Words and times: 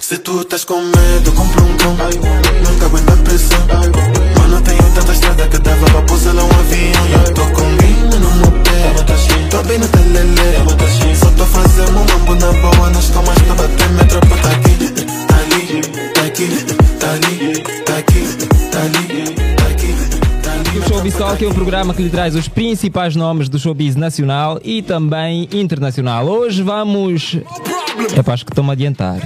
Se 0.00 0.18
tu 0.18 0.40
estás 0.40 0.64
com 0.64 0.80
medo, 0.80 1.32
compra 1.32 1.62
um 1.62 1.76
cão. 1.76 1.92
Nunca 1.92 2.86
aguenta 2.86 3.12
a 3.12 3.16
pressão. 3.18 3.58
Mano, 4.38 4.60
tenho 4.62 4.82
tanta 4.94 5.12
estrada 5.12 5.48
que 5.48 5.58
dava 5.58 5.84
pra 5.86 6.02
pousar 6.02 6.34
lá 6.34 6.44
um 6.44 6.50
avião. 6.50 7.24
Eu 7.26 7.34
tô 7.34 7.42
com 7.46 7.76
guinho 7.76 8.20
no 8.20 8.30
meu 8.36 8.52
pé. 8.62 8.94
Tô 9.50 9.62
bem 9.64 9.78
no 9.78 9.88
telele. 9.88 11.16
Só 11.16 11.30
tô 11.30 11.44
fazendo 11.46 11.98
um 11.98 12.04
mambo 12.04 12.34
na 12.34 12.52
boa. 12.52 12.90
Nas 12.90 13.10
calmas 13.10 13.38
que 13.38 13.52
bater 13.52 13.88
minha 13.90 14.04
tropa 14.06 14.36
tá 14.36 14.50
aqui. 14.50 14.72
Tá 15.28 15.36
ali, 15.36 15.82
tá 16.14 16.22
aqui, 16.22 16.48
tá 16.98 17.10
ali, 17.12 17.62
tá 17.84 17.96
aqui, 17.98 18.22
tá 18.70 18.78
ali, 18.80 19.41
Showbiz 21.10 21.42
é 21.42 21.46
o 21.46 21.52
programa 21.52 21.92
que 21.92 22.00
lhe 22.00 22.08
traz 22.08 22.36
os 22.36 22.46
principais 22.46 23.16
nomes 23.16 23.48
do 23.48 23.58
showbiz 23.58 23.96
nacional 23.96 24.60
e 24.62 24.82
também 24.82 25.48
internacional. 25.52 26.24
Hoje 26.24 26.62
vamos. 26.62 27.38
É 28.16 28.22
para 28.22 28.34
acho 28.34 28.46
que 28.46 28.52
estou-me 28.52 28.70
a 28.70 28.72
adiantar. 28.74 29.18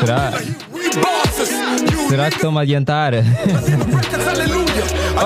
Será? 0.00 0.32
Será 2.08 2.30
que 2.30 2.36
estou-me 2.36 2.56
a 2.56 2.62
adiantar? 2.62 3.12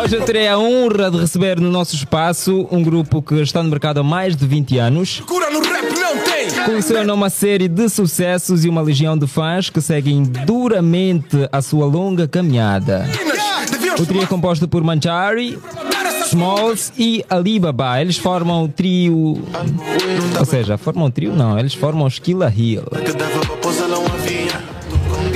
Hoje 0.02 0.16
eu 0.16 0.22
terei 0.22 0.48
a 0.48 0.58
honra 0.58 1.08
de 1.08 1.18
receber 1.18 1.60
no 1.60 1.70
nosso 1.70 1.94
espaço 1.94 2.66
um 2.72 2.82
grupo 2.82 3.22
que 3.22 3.36
está 3.36 3.62
no 3.62 3.70
mercado 3.70 4.00
há 4.00 4.02
mais 4.02 4.34
de 4.34 4.44
20 4.48 4.76
anos. 4.78 5.20
Cura 5.20 5.50
no 5.50 5.60
rap 5.60 5.84
não 5.96 6.18
tem. 6.18 6.50
Coleciona 6.64 7.14
uma 7.14 7.30
série 7.30 7.68
de 7.68 7.88
sucessos 7.88 8.64
e 8.64 8.68
uma 8.68 8.82
legião 8.82 9.16
de 9.16 9.28
fãs 9.28 9.70
que 9.70 9.80
seguem 9.80 10.24
duramente 10.24 11.48
a 11.52 11.62
sua 11.62 11.86
longa 11.86 12.26
caminhada. 12.26 13.08
O 13.98 14.06
trio 14.06 14.22
é 14.22 14.26
composto 14.26 14.66
por 14.66 14.82
Manchari, 14.82 15.58
Smalls 16.26 16.92
e 16.96 17.24
Alibaba. 17.28 18.00
Eles 18.00 18.16
formam 18.16 18.64
o 18.64 18.68
trio. 18.68 19.42
Ou 20.38 20.44
seja, 20.44 20.78
formam 20.78 21.06
o 21.06 21.10
trio? 21.10 21.34
Não, 21.34 21.58
eles 21.58 21.74
formam 21.74 22.06
os 22.06 22.18
Killa 22.18 22.52
Hill. 22.54 22.84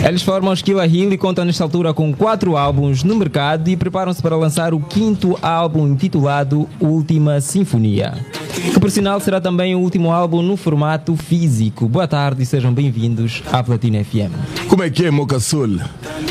Eles 0.07 0.23
formam 0.23 0.53
os 0.53 0.61
Killa 0.61 0.87
Hill 0.87 1.13
e 1.13 1.19
contam 1.19 1.45
nesta 1.45 1.65
altura 1.65 1.95
com 1.95 2.13
quatro 2.13 2.57
álbuns 2.57 3.03
no 3.03 3.17
mercado 3.17 3.69
e 3.69 3.77
preparam-se 3.77 4.21
para 4.21 4.37
lançar 4.37 4.75
o 4.75 4.81
quinto 4.81 5.39
álbum 5.41 5.89
intitulado 5.89 6.69
Última 6.79 7.41
Sinfonia. 7.41 8.13
Que 8.73 8.79
por 8.79 8.91
sinal 8.91 9.19
será 9.19 9.41
também 9.41 9.75
o 9.75 9.81
último 9.81 10.13
álbum 10.13 10.43
no 10.43 10.57
formato 10.57 11.17
físico. 11.17 11.89
Boa 11.89 12.07
tarde 12.07 12.43
e 12.43 12.47
sejam 12.47 12.73
bem-vindos 12.73 13.43
à 13.51 13.63
Platina 13.63 14.05
FM. 14.05 14.33
Como 14.75 14.83
é 14.83 14.91
que 14.91 15.05
é, 15.05 15.11
Moca 15.13 15.39
Sul? 15.39 15.79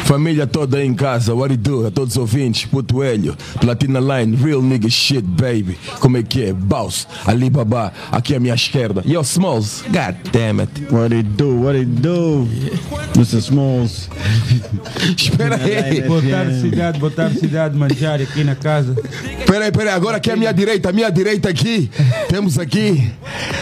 Família 0.03 0.45
toda 0.45 0.75
aí 0.75 0.86
em 0.86 0.94
casa, 0.94 1.33
what 1.33 1.53
it 1.53 1.63
do? 1.63 1.88
A 1.88 1.91
todos 1.91 2.16
os 2.16 2.17
ouvintes, 2.17 2.66
Puto 2.66 3.02
Hélio, 3.02 3.38
Platina 3.61 4.02
Line, 4.02 4.35
real 4.35 4.61
nigga 4.61 4.89
shit, 4.89 5.22
baby. 5.22 5.77
Como 6.02 6.17
é 6.17 6.23
que 6.23 6.44
é? 6.44 6.53
Boss, 6.53 7.08
Alibaba, 7.25 7.94
aqui 8.11 8.35
à 8.35 8.41
minha 8.41 8.53
esquerda. 8.53 9.02
Yo, 9.08 9.22
Smalls, 9.22 9.81
god 9.83 10.17
damn 10.33 10.59
it. 10.59 10.69
What 10.91 11.16
it 11.16 11.30
do? 11.38 11.55
What 11.61 11.77
it 11.77 11.89
do? 12.02 12.45
Mr. 13.16 13.38
Smalls. 13.38 14.09
Espera 15.17 15.55
aí. 15.55 16.02
Botar 16.02 16.52
cidade, 16.52 17.00
botar 17.00 17.30
cidade, 17.31 17.78
manjar 17.78 18.19
aqui 18.19 18.44
na 18.44 18.55
casa. 18.55 18.94
Peraí, 19.47 19.72
peraí, 19.72 19.94
agora 19.94 20.17
aqui 20.17 20.30
é 20.30 20.33
a 20.33 20.35
minha 20.35 20.52
direita, 20.52 20.89
a 20.89 20.91
minha 20.91 21.09
direita 21.09 21.47
aqui. 21.47 21.89
Temos 22.28 22.59
aqui 22.59 23.09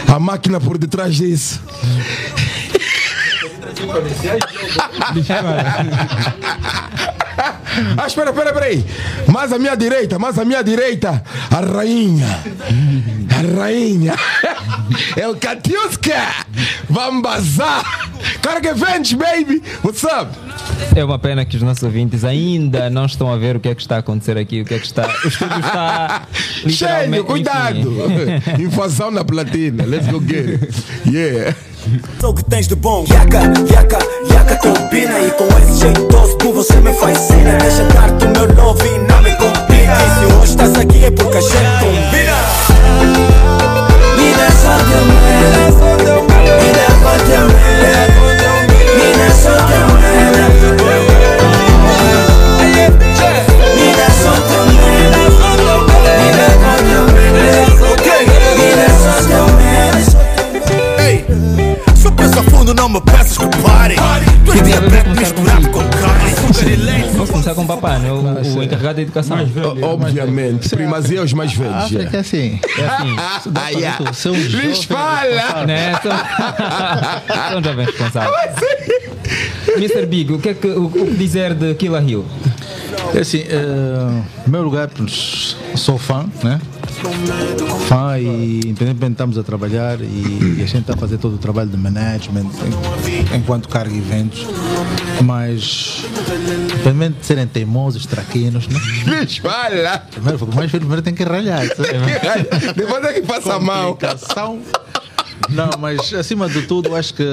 a 0.08 0.18
máquina 0.18 0.58
por 0.58 0.76
detrás 0.76 1.14
disso. 1.14 1.60
Ah, 7.98 8.06
espera, 8.06 8.30
espera, 8.30 8.50
espera 8.50 8.66
aí. 8.66 8.84
Mais 9.28 9.52
à 9.52 9.58
minha 9.58 9.74
direita, 9.74 10.18
mais 10.18 10.38
à 10.38 10.44
minha 10.44 10.62
direita, 10.62 11.22
a 11.50 11.60
rainha. 11.60 12.40
A 13.30 13.60
rainha. 13.62 14.14
El 15.16 15.36
Katiuska. 15.36 16.46
Vamos 16.88 17.22
bazar. 17.22 17.82
Carga 18.42 18.74
Ventes, 18.74 19.14
baby. 19.14 19.62
What's 19.82 20.04
up? 20.04 20.30
É 20.94 21.02
uma 21.04 21.18
pena 21.18 21.44
que 21.44 21.56
os 21.56 21.62
nossos 21.62 21.82
ouvintes 21.82 22.24
ainda 22.24 22.90
não 22.90 23.06
estão 23.06 23.32
a 23.32 23.36
ver 23.36 23.56
o 23.56 23.60
que 23.60 23.68
é 23.68 23.74
que 23.74 23.80
está 23.80 23.96
a 23.96 23.98
acontecer 24.00 24.36
aqui, 24.36 24.60
o 24.60 24.64
que 24.64 24.74
é 24.74 24.78
que 24.78 24.86
está. 24.86 25.08
O 25.24 25.28
estúdio 25.28 25.58
está. 25.58 26.26
Cheio, 26.68 27.24
cuidado. 27.24 27.92
Invasão 28.60 29.10
na 29.10 29.24
platina. 29.24 29.84
Let's 29.86 30.06
go 30.08 30.20
get 30.20 30.62
it. 30.62 30.84
Yeah. 31.06 31.56
Sou 32.20 32.32
que 32.32 32.44
tens 32.44 32.68
de 32.68 32.74
bom. 32.76 33.04
Yaca, 33.08 33.40
yaca, 33.68 33.98
yaca 34.30 34.56
combina 34.56 35.18
E 35.18 35.30
com 35.32 35.46
esse 35.58 35.80
jeitoso 35.80 36.36
tu 36.38 36.52
você 36.52 36.74
me 36.76 36.92
fascina 36.92 37.56
Deixa 37.58 37.82
dar-te 37.84 38.24
o 38.24 38.30
meu 38.30 38.54
novo 38.54 38.86
e 38.86 38.98
não 39.00 39.22
me 39.22 39.32
complica 39.32 39.92
E 39.92 40.18
se 40.18 40.34
hoje 40.34 40.50
estás 40.50 40.74
aqui 40.76 41.04
é 41.04 41.10
porque 41.10 41.38
a 41.38 41.40
gente 41.40 41.80
combina. 41.80 42.36
Me 44.16 44.32
dá 44.34 44.50
só 44.52 44.76
teu 44.78 45.04
Me 45.04 45.46
dá 45.56 45.72
só 45.72 45.96
teu 46.04 46.32
com 67.66 67.72
o 67.72 67.76
Papá, 67.76 67.98
né? 67.98 68.10
o, 68.10 68.58
o 68.58 68.62
encarregado 68.62 68.96
da 68.96 69.02
educação. 69.02 69.38
Obviamente. 69.82 70.68
Primazia 70.68 71.22
os 71.22 71.32
mais 71.32 71.52
velhos. 71.52 71.74
África 71.74 72.16
é 72.16 72.20
assim. 72.20 72.60
É 72.78 72.84
assim. 72.86 73.16
Ah, 73.54 73.68
yeah. 73.70 74.12
São 74.12 74.34
Lhes 74.34 74.84
fala. 74.84 75.66
né? 75.66 75.92
São, 76.02 76.12
são 77.50 77.62
jovens 77.62 77.86
responsáveis. 77.86 78.56
Mr. 79.76 80.06
Big, 80.06 80.32
o 80.32 80.38
que 80.38 80.50
é 80.50 80.54
que 80.54 80.66
o, 80.66 80.86
o 80.86 80.90
que 80.90 81.14
dizer 81.14 81.54
de 81.54 81.74
Killa 81.74 82.02
Hill? 82.02 82.24
É 83.14 83.20
assim, 83.20 83.44
eh, 83.48 84.22
em 84.38 84.42
primeiro 84.42 84.66
lugar, 84.66 84.88
sou 85.74 85.98
fã, 85.98 86.26
né? 86.42 86.60
Fã 87.88 88.18
e 88.18 88.60
independentemente 88.60 89.12
estamos 89.12 89.38
a 89.38 89.42
trabalhar 89.42 90.00
e, 90.00 90.56
e 90.58 90.62
a 90.62 90.66
gente 90.66 90.80
está 90.82 90.94
a 90.94 90.96
fazer 90.96 91.18
todo 91.18 91.34
o 91.34 91.38
trabalho 91.38 91.68
de 91.68 91.76
management 91.76 92.46
en- 93.32 93.36
enquanto 93.36 93.68
carga 93.68 93.94
eventos, 93.94 94.46
mas 95.22 96.02
independentemente 96.66 97.20
de 97.20 97.26
serem 97.26 97.46
teimosos, 97.46 98.06
traquinos, 98.06 98.68
né? 98.68 98.78
Fala. 99.42 99.98
Primeiro, 100.10 100.48
mais 100.54 100.70
primeiro 100.70 101.02
tem 101.02 101.14
que 101.14 101.24
ralhar. 101.24 101.66
sabe? 101.66 102.72
Depois 102.76 103.04
é 103.04 103.12
que 103.14 103.22
passa 103.22 103.58
mal. 103.58 103.96
Não, 105.48 105.70
mas 105.80 106.12
acima 106.14 106.48
de 106.48 106.62
tudo, 106.62 106.94
acho 106.94 107.14
que 107.14 107.24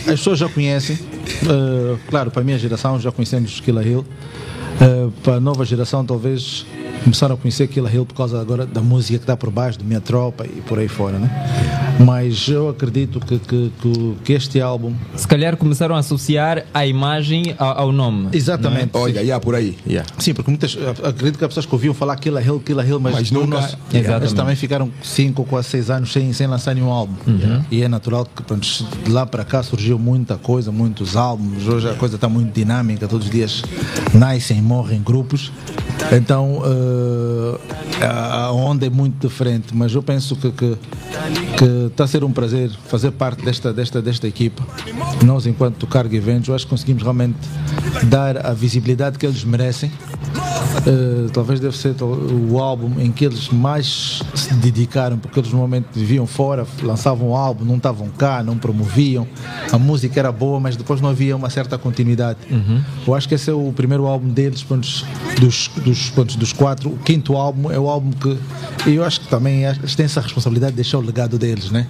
as 0.00 0.02
pessoas 0.04 0.38
já 0.38 0.48
conhecem. 0.48 0.98
eh, 1.42 1.96
claro, 2.08 2.30
para 2.30 2.42
a 2.42 2.44
minha 2.44 2.58
geração 2.58 3.00
já 3.00 3.10
conhecemos 3.10 3.58
Killa 3.60 3.82
Hill. 3.82 4.04
Eh, 4.80 5.08
para 5.22 5.34
a 5.34 5.40
nova 5.40 5.64
geração, 5.64 6.04
talvez 6.04 6.64
começaram 7.02 7.34
a 7.34 7.38
conhecer 7.38 7.66
Killa 7.66 7.92
Hill 7.92 8.06
por 8.06 8.14
causa 8.14 8.40
agora 8.40 8.64
da 8.64 8.80
música 8.80 9.18
que 9.18 9.24
está 9.24 9.36
por 9.36 9.50
baixo, 9.50 9.78
de 9.78 9.84
Minha 9.84 10.00
Tropa 10.00 10.46
e 10.46 10.60
por 10.62 10.78
aí 10.78 10.88
fora, 10.88 11.18
né? 11.18 11.87
Mas 11.98 12.46
eu 12.48 12.68
acredito 12.68 13.18
que, 13.20 13.38
que, 13.38 13.72
que, 13.80 14.14
que 14.24 14.32
este 14.32 14.60
álbum. 14.60 14.94
Se 15.16 15.26
calhar 15.26 15.56
começaram 15.56 15.94
a 15.96 15.98
associar 15.98 16.64
a 16.72 16.86
imagem 16.86 17.54
ao, 17.58 17.78
ao 17.80 17.92
nome. 17.92 18.28
Exatamente. 18.32 18.92
sim. 18.92 18.98
Olha, 18.98 19.20
yeah, 19.20 19.40
por 19.42 19.54
aí. 19.54 19.76
Yeah. 19.86 20.08
Sim, 20.18 20.34
porque 20.34 20.50
muitas, 20.50 20.76
acredito 21.04 21.38
que 21.38 21.44
há 21.44 21.48
pessoas 21.48 21.66
que 21.66 21.74
ouviam 21.74 21.92
falar 21.94 22.16
Killa 22.16 22.40
Hill, 22.42 22.60
Killa 22.60 22.84
Hill, 22.86 23.00
mas, 23.00 23.14
Mas 23.14 23.30
no 23.30 23.40
nunca- 23.40 23.60
nosso- 23.60 23.76
Exatamente. 23.92 24.22
eles 24.22 24.32
também 24.32 24.56
ficaram 24.56 24.90
5 25.02 25.42
ou 25.42 25.46
quase 25.48 25.68
6 25.68 25.90
anos 25.90 26.12
sem, 26.12 26.32
sem 26.32 26.46
lançar 26.46 26.74
nenhum 26.74 26.90
álbum. 26.90 27.14
E 27.70 27.82
é 27.82 27.88
natural 27.88 28.24
que 28.26 28.42
pronto, 28.42 28.66
de 29.04 29.10
lá 29.10 29.26
para 29.26 29.44
cá 29.44 29.62
surgiu 29.62 29.98
muita 29.98 30.36
coisa, 30.36 30.70
muitos 30.70 31.16
álbuns. 31.16 31.66
Hoje 31.66 31.88
a 31.90 31.94
coisa 31.94 32.14
está 32.14 32.28
muito 32.28 32.52
dinâmica, 32.54 33.08
todos 33.08 33.26
os 33.26 33.32
dias 33.32 33.62
nascem 34.14 34.58
e 34.58 34.62
morrem 34.62 35.02
grupos. 35.02 35.50
Então 36.12 36.62
eh, 38.00 38.04
a 38.06 38.28
a 38.48 38.52
onda 38.52 38.86
é 38.86 38.90
muito 38.90 39.26
diferente, 39.26 39.74
mas 39.74 39.92
eu 39.94 40.02
penso 40.02 40.36
que, 40.36 40.50
que, 40.52 40.76
que 41.58 41.87
está 41.88 42.04
a 42.04 42.06
ser 42.06 42.24
um 42.24 42.32
prazer 42.32 42.70
fazer 42.88 43.10
parte 43.12 43.44
desta, 43.44 43.72
desta, 43.72 44.00
desta 44.00 44.26
equipa. 44.26 44.66
Nós, 45.24 45.46
enquanto 45.46 45.86
Carga 45.86 46.16
Eventos, 46.16 46.50
acho 46.54 46.64
que 46.64 46.70
conseguimos 46.70 47.02
realmente 47.02 47.38
dar 48.04 48.46
a 48.46 48.52
visibilidade 48.52 49.18
que 49.18 49.26
eles 49.26 49.44
merecem. 49.44 49.90
Eh, 50.86 51.28
talvez 51.32 51.60
deve 51.60 51.76
ser 51.76 51.94
o 52.02 52.58
álbum 52.58 53.00
em 53.00 53.10
que 53.10 53.24
eles 53.24 53.48
mais 53.48 54.22
se 54.34 54.54
dedicaram, 54.54 55.18
porque 55.18 55.38
eles 55.38 55.50
normalmente 55.50 55.86
viviam 55.92 56.26
fora, 56.26 56.66
lançavam 56.82 57.30
um 57.30 57.36
álbum, 57.36 57.64
não 57.64 57.76
estavam 57.76 58.08
cá, 58.08 58.42
não 58.42 58.56
promoviam. 58.56 59.26
A 59.70 59.78
música 59.78 60.18
era 60.18 60.32
boa, 60.32 60.58
mas 60.60 60.76
depois 60.76 61.00
não 61.00 61.10
havia 61.10 61.36
uma 61.36 61.50
certa 61.50 61.76
continuidade. 61.76 62.38
Eu 63.06 63.14
acho 63.14 63.28
que 63.28 63.34
esse 63.34 63.50
é 63.50 63.52
o 63.52 63.72
primeiro 63.72 64.06
álbum 64.06 64.28
deles, 64.28 64.62
pontos, 64.62 65.04
dos, 65.40 65.68
dos, 65.84 66.10
pontos, 66.10 66.36
dos 66.36 66.52
quatro. 66.52 66.90
O 66.90 66.98
quinto 66.98 67.36
álbum 67.36 67.70
é 67.70 67.78
o 67.78 67.88
álbum 67.88 68.10
que 68.10 68.38
e 68.86 68.94
eu 68.94 69.04
acho 69.04 69.20
que 69.20 69.28
também 69.28 69.64
eles 69.64 69.94
têm 69.94 70.06
essa 70.06 70.20
responsabilidade 70.20 70.72
de 70.72 70.76
deixar 70.76 70.98
o 70.98 71.00
legado 71.00 71.38
deles, 71.38 71.70
né? 71.70 71.86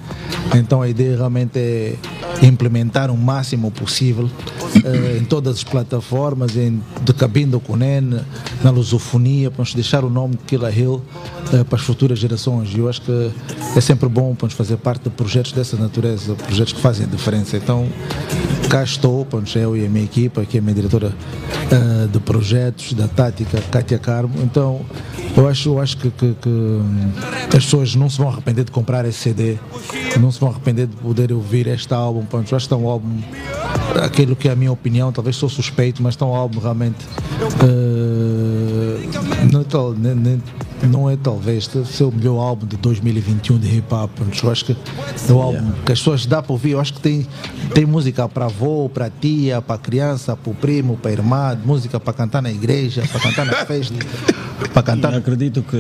Então 0.54 0.82
a 0.82 0.88
ideia 0.88 1.16
realmente 1.16 1.58
é 1.58 1.94
implementar 2.42 3.10
o 3.10 3.16
máximo 3.16 3.70
possível 3.70 4.30
eh, 4.84 5.18
em 5.20 5.24
todas 5.24 5.56
as 5.56 5.64
plataformas, 5.64 6.56
em, 6.56 6.80
de 7.02 7.12
Cabine 7.12 7.50
do 7.50 7.60
Cunen, 7.60 8.20
na 8.62 8.70
lusofonia, 8.70 9.50
para 9.50 9.62
nos 9.62 9.74
deixar 9.74 10.04
o 10.04 10.10
nome 10.10 10.38
Killa 10.46 10.70
Hill 10.70 11.02
eh, 11.52 11.64
para 11.64 11.76
as 11.78 11.82
futuras 11.84 12.18
gerações. 12.18 12.70
E 12.74 12.78
eu 12.78 12.88
acho 12.88 13.02
que 13.02 13.30
é 13.76 13.80
sempre 13.80 14.08
bom 14.08 14.34
para 14.34 14.48
fazer 14.50 14.76
parte 14.76 15.04
de 15.04 15.10
projetos 15.10 15.52
dessa 15.52 15.76
natureza, 15.76 16.34
projetos 16.34 16.72
que 16.72 16.80
fazem 16.80 17.06
diferença. 17.06 17.56
Então, 17.56 17.88
cá 18.68 18.82
estou, 18.82 19.24
pronto, 19.24 19.56
eu 19.58 19.76
e 19.76 19.84
a 19.86 19.88
minha 19.88 20.04
equipa, 20.04 20.44
que 20.44 20.56
é 20.56 20.60
a 20.60 20.62
minha 20.62 20.74
diretora 20.74 21.12
eh, 21.70 22.06
de 22.10 22.18
projetos, 22.20 22.92
da 22.92 23.08
tática, 23.08 23.60
Kátia 23.70 23.98
Carmo. 23.98 24.34
Então, 24.42 24.80
eu 25.36 25.46
acho, 25.48 25.68
eu 25.70 25.80
acho 25.80 25.96
que, 25.98 26.10
que- 26.10 26.34
que, 26.40 26.48
hum, 26.48 27.12
as 27.48 27.64
pessoas 27.64 27.94
não 27.94 28.08
se 28.10 28.18
vão 28.18 28.28
arrepender 28.28 28.64
de 28.64 28.70
comprar 28.70 29.04
esse 29.04 29.18
CD, 29.18 29.56
não 30.20 30.30
se 30.32 30.40
vão 30.40 30.50
arrepender 30.50 30.86
de 30.86 30.96
poder 30.96 31.32
ouvir 31.32 31.66
este 31.68 31.92
álbum. 31.94 32.24
Pronto, 32.24 32.50
eu 32.50 32.56
acho 32.56 32.66
que 32.68 32.74
é 32.74 32.76
um 32.76 32.88
álbum, 32.88 33.20
aquilo 34.02 34.34
que 34.36 34.48
é 34.48 34.52
a 34.52 34.56
minha 34.56 34.72
opinião, 34.72 35.12
talvez 35.12 35.36
sou 35.36 35.48
suspeito, 35.48 36.02
mas 36.02 36.16
é 36.20 36.24
um 36.24 36.34
álbum 36.34 36.58
realmente. 36.60 36.96
eh, 37.62 39.08
não, 39.52 39.60
é 39.60 39.94
nem- 39.98 40.14
nem- 40.14 40.42
não 40.86 41.10
é 41.10 41.16
talvez, 41.16 41.68
ser 41.86 42.04
o 42.04 42.12
melhor 42.12 42.38
álbum 42.38 42.66
de 42.66 42.76
2021 42.76 43.58
de 43.58 43.78
hip 43.78 43.92
hop. 43.92 44.10
Eu 44.42 44.50
acho 44.50 44.64
que 44.64 44.72
é 44.72 45.32
o 45.32 45.40
álbum 45.40 45.72
que 45.84 45.92
as 45.92 45.98
pessoas 45.98 46.26
dá 46.26 46.42
para 46.42 46.52
ouvir. 46.52 46.72
Eu 46.72 46.80
acho 46.80 46.94
que 46.94 47.00
tem, 47.00 47.26
tem 47.74 47.84
música 47.84 48.28
para 48.28 48.46
avô, 48.46 48.88
para 48.88 49.10
tia, 49.10 49.60
para 49.60 49.78
criança, 49.78 50.36
para 50.36 50.50
o 50.50 50.54
primo, 50.54 50.96
para 50.96 51.10
a 51.10 51.14
irmã, 51.14 51.58
música 51.64 51.98
para 51.98 52.12
cantar 52.12 52.42
na 52.42 52.50
igreja, 52.50 53.02
para 53.10 53.20
cantar 53.20 53.46
na 53.46 53.64
festa, 53.66 53.94
para 54.72 54.82
cantar 54.82 55.12
Eu 55.12 55.18
acredito 55.18 55.62
que 55.62 55.76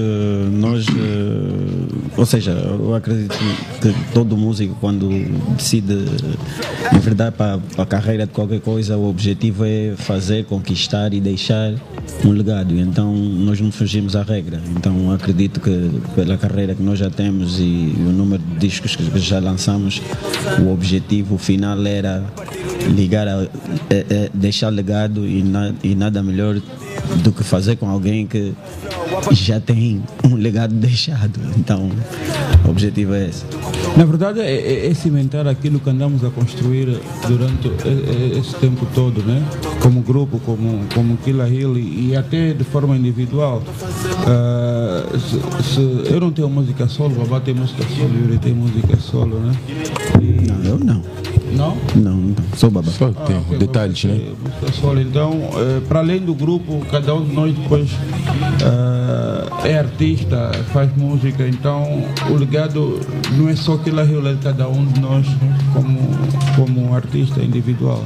nós, 0.52 0.86
eh, 0.88 2.16
ou 2.16 2.26
seja, 2.26 2.52
eu 2.52 2.94
acredito 2.94 3.36
que 3.80 3.94
todo 4.12 4.36
músico 4.36 4.76
quando 4.80 5.08
decide 5.56 5.94
enverdar 6.94 7.32
para 7.32 7.60
a 7.76 7.86
carreira 7.86 8.26
de 8.26 8.32
qualquer 8.32 8.60
coisa, 8.60 8.96
o 8.96 9.08
objetivo 9.08 9.64
é 9.64 9.94
fazer, 9.96 10.44
conquistar 10.44 11.12
e 11.12 11.20
deixar 11.20 11.74
um 12.24 12.30
legado. 12.32 12.74
Então 12.78 13.14
nós 13.14 13.60
não 13.60 13.70
fugimos 13.70 14.16
à 14.16 14.22
regra. 14.22 14.60
Então 14.76 15.10
acredito 15.12 15.60
que 15.60 15.90
pela 16.14 16.36
carreira 16.36 16.74
que 16.74 16.82
nós 16.82 16.98
já 16.98 17.10
temos 17.10 17.58
e 17.58 17.94
o 17.98 18.10
número 18.10 18.42
de 18.42 18.66
discos 18.68 18.96
que 18.96 19.18
já 19.18 19.38
lançamos, 19.38 20.00
o 20.64 20.72
objetivo 20.72 21.38
final 21.38 21.84
era 21.86 22.24
ligar, 22.94 23.28
a, 23.28 23.42
é- 23.90 24.06
é 24.10 24.30
deixar 24.34 24.68
legado 24.70 25.26
e, 25.26 25.42
na- 25.42 25.72
e 25.82 25.94
nada 25.94 26.22
melhor 26.22 26.60
do 27.22 27.32
que 27.32 27.42
fazer 27.44 27.76
com 27.76 27.88
alguém 27.88 28.26
que 28.26 28.52
já 29.32 29.60
tem 29.60 30.02
um 30.24 30.34
legado 30.34 30.74
deixado. 30.76 31.38
Então, 31.56 31.90
o 32.66 32.70
objetivo 32.70 33.14
é 33.14 33.28
esse. 33.28 33.44
Na 33.96 34.04
verdade, 34.04 34.40
é, 34.40 34.50
é- 34.50 34.86
é 34.90 34.94
cimentar 34.94 35.46
aquilo 35.46 35.80
que 35.80 35.88
andamos 35.90 36.24
a 36.24 36.30
construir 36.30 36.98
durante 37.26 37.68
esse 38.38 38.54
tempo 38.56 38.86
todo, 38.94 39.22
né? 39.22 39.42
Como 39.80 40.00
grupo, 40.02 40.38
como, 40.40 40.80
como 40.94 41.16
Killa 41.18 41.48
Hill 41.48 41.78
e, 41.98 42.16
até 42.16 42.52
de 42.52 42.64
forma 42.64 42.96
individual. 42.96 43.62
Ah, 44.26 45.04
se, 45.18 45.74
se 45.74 46.12
eu 46.12 46.20
não 46.20 46.30
tenho 46.30 46.48
música 46.48 46.86
solo, 46.88 47.14
o 47.16 47.18
Babá 47.24 47.40
tem 47.40 47.54
música 47.54 47.82
solo, 47.96 48.10
o 48.14 48.18
Yuri 48.24 48.38
tem 48.38 48.54
música 48.54 48.96
solo, 48.98 49.40
né? 49.40 49.52
E, 50.20 50.46
Não, 50.48 50.64
eu 50.64 50.78
não. 50.78 51.02
não? 51.52 51.76
Não, 51.96 52.16
não. 52.16 52.34
Sou 52.56 52.70
babá. 52.70 52.90
Só 52.90 53.10
tem 53.10 53.36
Ah, 53.36 53.40
ok, 53.46 53.58
detalhes, 53.58 53.98
você 54.00 54.08
né? 54.08 54.14
tem 54.18 54.34
música 54.42 54.80
solo. 54.80 55.00
Então, 55.00 55.32
eh, 55.54 55.80
para 55.88 56.00
além 56.00 56.20
do 56.20 56.34
grupo, 56.34 56.84
cada 56.90 57.14
um 57.14 57.24
de 57.24 57.34
nós 57.34 57.54
depois 57.56 57.88
ah, 58.64 59.66
é 59.66 59.78
artista, 59.78 60.50
faz 60.72 60.94
música. 60.96 61.46
Então, 61.48 62.04
o 62.30 62.34
legado 62.34 63.00
não 63.36 63.48
é 63.48 63.56
só 63.56 63.74
aquilo 63.74 64.00
Hill, 64.04 64.26
é 64.28 64.34
de 64.34 64.38
cada 64.42 64.68
um 64.68 64.84
de 64.86 65.00
nós 65.00 65.26
como, 65.72 65.98
como 66.56 66.94
artista 66.94 67.40
individual. 67.42 68.04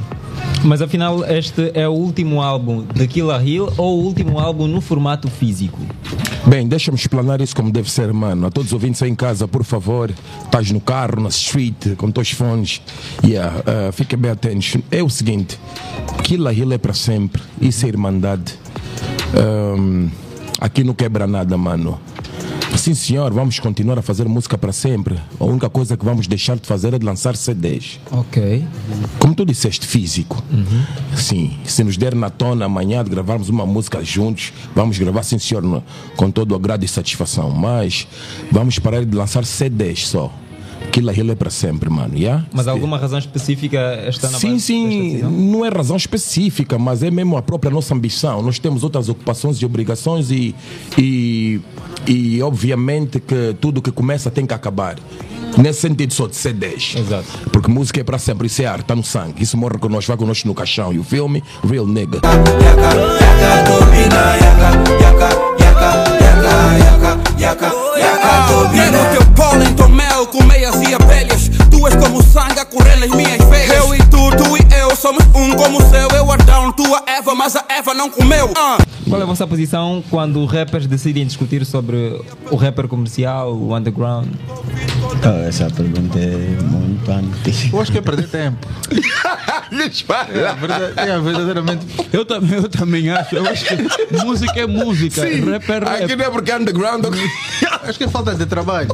Mas 0.63 0.81
afinal, 0.81 1.25
este 1.25 1.71
é 1.73 1.87
o 1.87 1.91
último 1.91 2.41
álbum 2.41 2.85
de 2.93 3.05
Killa 3.05 3.41
Hill 3.43 3.71
ou 3.77 3.99
o 3.99 4.03
último 4.05 4.39
álbum 4.39 4.65
no 4.65 4.79
formato 4.79 5.29
físico? 5.29 5.77
Bem, 6.47 6.67
deixa-me 6.67 6.97
explanar 6.97 7.41
isso 7.41 7.53
como 7.53 7.69
deve 7.69 7.91
ser, 7.91 8.13
mano. 8.13 8.47
A 8.47 8.49
todos 8.49 8.69
os 8.69 8.73
ouvintes 8.73 9.01
aí 9.03 9.09
em 9.09 9.15
casa, 9.15 9.45
por 9.45 9.65
favor, 9.65 10.09
estás 10.45 10.71
no 10.71 10.79
carro, 10.79 11.21
na 11.21 11.29
street, 11.29 11.95
com 11.97 12.09
teus 12.09 12.31
fones, 12.31 12.81
yeah, 13.25 13.59
uh, 13.59 13.91
fica 13.91 14.15
bem 14.15 14.31
atento. 14.31 14.81
É 14.89 15.03
o 15.03 15.09
seguinte: 15.09 15.59
Killa 16.23 16.53
Hill 16.53 16.71
é 16.71 16.77
para 16.77 16.93
sempre, 16.93 17.41
isso 17.59 17.85
é 17.85 17.89
irmandade. 17.89 18.57
Um, 19.77 20.09
aqui 20.61 20.83
não 20.83 20.93
quebra 20.93 21.27
nada, 21.27 21.57
mano. 21.57 21.99
Sim, 22.77 22.93
senhor, 22.93 23.31
vamos 23.33 23.59
continuar 23.59 23.99
a 23.99 24.01
fazer 24.01 24.27
música 24.27 24.57
para 24.57 24.73
sempre. 24.73 25.15
A 25.39 25.45
única 25.45 25.69
coisa 25.69 25.95
que 25.95 26.03
vamos 26.03 26.27
deixar 26.27 26.57
de 26.57 26.67
fazer 26.67 26.93
é 26.93 26.99
de 26.99 27.05
lançar 27.05 27.35
CDs. 27.35 27.99
Ok. 28.11 28.65
Como 29.19 29.33
tu 29.33 29.45
disseste, 29.45 29.87
físico. 29.87 30.43
Sim, 31.15 31.57
se 31.65 31.83
nos 31.83 31.95
der 31.95 32.13
na 32.13 32.29
tona 32.29 32.65
amanhã 32.65 33.03
de 33.03 33.09
gravarmos 33.09 33.47
uma 33.47 33.65
música 33.65 34.03
juntos, 34.03 34.51
vamos 34.75 34.97
gravar, 34.97 35.23
sim, 35.23 35.39
senhor, 35.39 35.63
com 36.17 36.29
todo 36.29 36.51
o 36.51 36.55
agrado 36.55 36.83
e 36.83 36.87
satisfação. 36.87 37.49
Mas 37.51 38.07
vamos 38.51 38.77
parar 38.79 39.05
de 39.05 39.15
lançar 39.15 39.45
CDs 39.45 40.07
só. 40.07 40.33
Aquilo 40.87 41.11
Hill 41.11 41.31
é 41.31 41.35
para 41.35 41.49
sempre, 41.49 41.89
mano. 41.89 42.15
Yeah? 42.15 42.45
Mas 42.53 42.67
alguma 42.67 42.97
razão 42.97 43.17
específica 43.17 44.05
está 44.07 44.29
na 44.29 44.37
Sim, 44.37 44.51
base 44.51 44.59
sim, 44.61 45.21
não 45.23 45.65
é 45.65 45.69
razão 45.69 45.97
específica, 45.97 46.77
mas 46.77 47.01
é 47.01 47.09
mesmo 47.09 47.35
a 47.35 47.41
própria 47.41 47.71
nossa 47.71 47.93
ambição. 47.93 48.41
Nós 48.41 48.59
temos 48.59 48.83
outras 48.83 49.09
ocupações 49.09 49.57
e 49.61 49.65
obrigações 49.65 50.29
e, 50.29 50.53
e, 50.97 51.59
e 52.07 52.41
obviamente 52.41 53.19
que 53.19 53.55
tudo 53.59 53.81
que 53.81 53.91
começa 53.91 54.29
tem 54.29 54.45
que 54.45 54.53
acabar. 54.53 54.97
Nesse 55.57 55.81
sentido 55.81 56.13
só 56.13 56.27
de 56.27 56.35
ser 56.35 56.53
10. 56.53 56.95
Exato. 56.97 57.49
Porque 57.51 57.69
música 57.69 57.99
é 58.01 58.03
para 58.03 58.17
sempre, 58.17 58.47
isso 58.47 58.61
é 58.61 58.65
arte, 58.65 58.81
está 58.81 58.95
no 58.95 59.03
sangue. 59.03 59.43
Isso 59.43 59.57
morre 59.57 59.77
connosco, 59.77 60.07
vai 60.07 60.17
connosco 60.17 60.47
no 60.47 60.55
caixão. 60.55 60.91
E 60.93 60.99
o 60.99 61.03
filme, 61.03 61.43
Real 61.67 61.85
Nigga. 61.85 62.21
Quero 68.73 68.97
teu 69.11 69.21
pólen, 69.21 69.22
como 72.13 72.23
sangue 72.23 72.59
a 72.59 72.65
correr 72.65 72.95
nas 72.97 73.09
minhas 73.09 73.43
veias 73.49 73.71
Eu 73.71 73.95
e 73.95 73.97
tu, 73.99 74.29
tu 74.37 74.55
e 74.57 74.79
eu 74.79 74.95
somos 74.95 75.23
um 75.33 75.55
como 75.55 75.79
o 75.79 75.89
céu 75.89 76.07
Eu 76.15 76.31
Adão, 76.31 76.71
tu 76.71 76.83
a 76.95 77.03
Eva, 77.07 77.33
mas 77.33 77.55
a 77.55 77.65
Eva 77.69 77.93
não 77.95 78.07
comeu 78.09 78.51
Ah. 78.55 78.77
Qual 79.09 79.19
é 79.19 79.23
a 79.23 79.27
vossa 79.27 79.45
posição 79.47 80.03
quando 80.09 80.43
rappers 80.45 80.87
decidem 80.87 81.25
discutir 81.25 81.65
sobre 81.65 82.19
o 82.49 82.55
rapper 82.55 82.87
comercial, 82.87 83.53
o 83.53 83.75
underground? 83.75 84.27
Ah, 85.23 85.47
essa 85.47 85.69
pergunta 85.69 86.17
é 86.17 86.57
muito 86.63 87.11
antiga. 87.11 87.75
Eu 87.75 87.81
acho 87.81 87.91
que 87.91 87.97
é 87.97 88.01
perder 88.01 88.27
tempo. 88.29 88.67
É, 89.73 90.53
verda- 90.53 90.93
é, 90.97 91.19
verdadeiramente. 91.19 91.85
Eu 92.11 92.23
também, 92.25 92.53
eu 92.59 92.69
também 92.69 93.09
acho. 93.09 93.35
Eu 93.35 93.47
acho 93.47 93.65
que 93.65 94.23
música 94.23 94.59
é 94.59 94.67
música, 94.67 95.21
rap 95.23 95.69
é 95.69 95.79
rap. 95.79 96.03
Aqui 96.03 96.15
não 96.15 96.25
é 96.25 96.29
porque 96.29 96.51
é 96.51 96.57
underground. 96.57 97.05
Acho 97.81 97.97
que 97.97 98.03
é 98.03 98.07
falta 98.07 98.35
de 98.35 98.45
trabalho. 98.45 98.89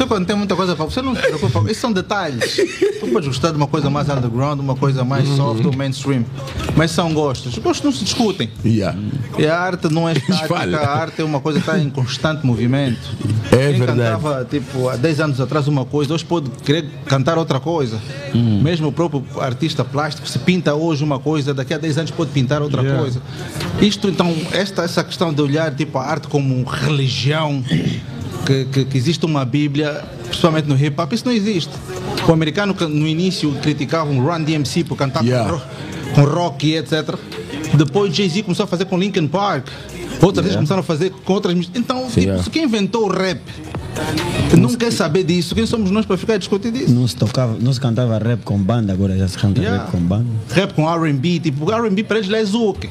Você 0.00 0.06
quando 0.06 0.24
tem 0.24 0.34
muita 0.34 0.56
coisa 0.56 0.74
para 0.74 0.86
você 0.86 1.02
não 1.02 1.14
se 1.14 1.20
preocupa. 1.20 1.70
Isso 1.70 1.82
são 1.82 1.92
detalhes. 1.92 2.56
Tu 2.56 3.06
podes 3.08 3.28
gostar 3.28 3.50
de 3.50 3.58
uma 3.58 3.66
coisa 3.66 3.90
mais 3.90 4.08
underground, 4.08 4.58
uma 4.58 4.74
coisa 4.74 5.04
mais 5.04 5.28
soft 5.28 5.62
ou 5.62 5.76
mainstream. 5.76 6.24
Mas 6.74 6.90
são 6.90 7.12
gostos. 7.12 7.52
Os 7.52 7.58
gostos 7.62 7.84
não 7.84 7.92
se 7.92 8.02
discutem. 8.04 8.50
Yeah. 8.64 8.98
E 9.38 9.44
a 9.46 9.60
arte 9.60 9.92
não 9.92 10.08
é 10.08 10.14
estática, 10.16 10.78
a 10.78 10.96
arte 10.98 11.20
é 11.20 11.24
uma 11.24 11.38
coisa 11.38 11.60
que 11.60 11.68
está 11.68 11.78
em 11.78 11.90
constante 11.90 12.46
movimento. 12.46 12.98
É 13.52 13.72
Quem 13.72 13.78
verdade. 13.80 13.98
cantava 13.98 14.46
tipo, 14.48 14.88
há 14.88 14.96
10 14.96 15.20
anos 15.20 15.38
atrás 15.38 15.68
uma 15.68 15.84
coisa, 15.84 16.14
hoje 16.14 16.24
pode 16.24 16.48
querer 16.64 16.88
cantar 17.04 17.36
outra 17.36 17.60
coisa. 17.60 18.00
Mesmo 18.32 18.88
o 18.88 18.92
próprio 18.92 19.22
artista 19.38 19.84
plástico, 19.84 20.26
se 20.26 20.38
pinta 20.38 20.74
hoje 20.74 21.04
uma 21.04 21.18
coisa, 21.18 21.52
daqui 21.52 21.74
a 21.74 21.78
10 21.78 21.98
anos 21.98 22.10
pode 22.10 22.30
pintar 22.30 22.62
outra 22.62 22.80
Yeah. 22.80 22.98
coisa. 23.02 23.20
Isto 23.82 24.08
então, 24.08 24.34
esta, 24.52 24.82
essa 24.82 25.04
questão 25.04 25.30
de 25.30 25.42
olhar 25.42 25.74
tipo, 25.74 25.98
a 25.98 26.06
arte 26.06 26.26
como 26.28 26.64
religião, 26.64 27.62
que, 28.46 28.64
que, 28.66 28.84
que 28.84 28.96
existe 28.98 29.24
uma 29.24 29.44
Bíblia, 29.44 30.02
principalmente 30.26 30.66
no 30.68 30.76
hip 30.76 31.00
hop, 31.00 31.12
isso 31.12 31.24
não 31.26 31.32
existe. 31.32 31.70
O 32.28 32.32
americano 32.32 32.74
que 32.74 32.84
no 32.86 33.06
início 33.06 33.52
criticava 33.62 34.10
o 34.10 34.20
Run 34.20 34.42
DMC 34.44 34.84
por 34.84 34.96
cantar 34.96 35.24
Yeah. 35.24 35.50
com, 35.50 35.56
ro- 35.56 35.62
com 36.14 36.24
rock 36.24 36.66
e 36.68 36.76
etc. 36.76 37.14
Depois 37.74 38.14
Jay-Z 38.14 38.42
começou 38.42 38.64
a 38.64 38.66
fazer 38.66 38.84
com 38.86 38.98
Linkin 38.98 39.26
Park. 39.28 39.68
Outras 40.22 40.44
vezes 40.44 40.56
começaram 40.56 40.80
a 40.80 40.84
fazer 40.84 41.10
com 41.24 41.32
outras. 41.32 41.56
Então, 41.74 42.06
tipo, 42.08 42.20
yeah. 42.20 42.44
quem 42.50 42.64
inventou 42.64 43.04
o 43.06 43.08
rap 43.12 43.40
não 44.58 44.74
quer 44.74 44.92
saber 44.92 45.24
disso. 45.24 45.54
Quem 45.54 45.66
somos 45.66 45.90
nós 45.90 46.04
para 46.04 46.16
ficar 46.16 46.34
a 46.34 46.38
discutir 46.38 46.70
disso? 46.72 46.92
Não 46.92 47.06
se 47.06 47.16
tocava, 47.16 47.56
não 47.58 47.72
se 47.72 47.80
cantava 47.80 48.18
rap 48.18 48.42
com 48.42 48.58
banda, 48.58 48.92
agora 48.92 49.16
já 49.16 49.28
se 49.28 49.38
canta 49.38 49.60
Yeah. 49.60 49.84
rap 49.84 49.92
com 49.92 49.98
banda. 49.98 50.26
Rap 50.52 50.74
com 50.74 50.86
RB, 50.88 51.40
tipo, 51.40 51.70
R&B 51.70 52.04
para 52.04 52.18
eles 52.18 52.28
é. 52.28 52.88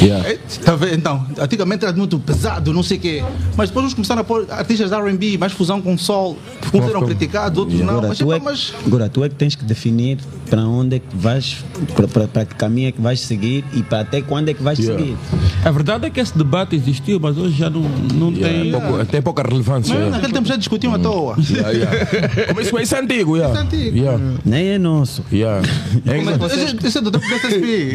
Yeah. 0.00 0.28
É, 0.28 0.38
tá 0.64 0.74
vendo? 0.76 0.94
Então, 0.94 1.26
antigamente 1.40 1.84
era 1.84 1.96
muito 1.96 2.18
pesado, 2.18 2.72
não 2.72 2.82
sei 2.82 2.98
o 2.98 3.00
quê. 3.00 3.22
Mas 3.56 3.68
depois 3.70 3.84
eles 3.84 3.94
começaram 3.94 4.20
a 4.20 4.24
pôr 4.24 4.46
artistas 4.50 4.90
de 4.90 4.96
RB, 4.96 5.38
mais 5.38 5.52
fusão 5.52 5.80
com 5.80 5.96
soul. 5.98 6.36
Uns 6.72 6.88
eram 6.88 7.04
criticados, 7.06 7.58
outros 7.58 7.80
não. 7.80 7.98
Agora 7.98 8.08
Mas, 8.08 8.18
tu, 8.18 8.32
é, 8.32 8.36
então, 8.36 8.44
mas 8.52 8.74
agora 8.86 9.08
tu 9.08 9.24
é 9.24 9.28
que 9.28 9.34
tens 9.34 9.54
que 9.54 9.64
definir 9.64 10.18
para 10.48 10.62
onde 10.62 10.96
é 10.96 10.98
que 10.98 11.06
vais, 11.14 11.64
para 12.32 12.44
que 12.44 12.54
caminho 12.54 12.88
é 12.88 12.92
que 12.92 13.00
vais 13.00 13.20
seguir 13.20 13.64
e 13.72 13.82
para 13.82 14.00
até 14.00 14.20
quando 14.22 14.48
é 14.50 14.54
que 14.54 14.62
vais 14.62 14.78
Yeah. 14.78 14.98
seguir. 15.02 15.16
A 15.64 15.70
verdade 15.70 16.06
é 16.06 16.10
que 16.10 16.20
esse 16.20 16.36
debate 16.38 16.76
existiu, 16.76 17.18
mas 17.20 17.36
hoje 17.36 17.56
já 17.56 17.68
não, 17.68 17.80
não 18.14 18.30
Yeah, 18.30 18.48
tem. 18.62 18.68
é 18.68 18.80
pouco- 18.80 19.04
tem 19.06 19.22
pouca 19.22 19.42
relevância. 19.42 19.94
Mas 19.98 20.10
naquele 20.12 20.32
tempo 20.32 20.46
já 20.48 20.56
discutiam 20.56 20.94
à 20.94 20.98
toa. 20.98 21.36
Yeah, 21.50 21.70
yeah. 21.70 22.46
Como 22.48 22.60
isso, 22.60 22.78
isso 22.78 22.94
é 22.94 23.00
antigo, 23.00 23.36
yeah. 23.36 23.54
Isso 23.54 23.62
é 23.62 23.66
antigo. 23.78 23.96
Yeah. 23.96 24.22
Nem 24.44 24.66
é 24.68 24.78
nosso. 24.78 25.24
Yeah. 25.32 25.66
É 26.06 26.18
é 26.18 26.86
isso 26.88 26.98
é 26.98 27.00
do 27.00 27.10
tempo 27.10 27.26
do 27.26 27.34
SSP. 27.34 27.92